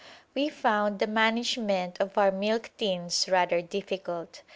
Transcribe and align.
We 0.33 0.49
found 0.49 0.97
the 0.97 1.05
management 1.05 2.01
of 2.01 2.17
our 2.17 2.31
milk 2.31 2.71
tins 2.75 3.29
rather 3.29 3.61
difficult. 3.61 4.41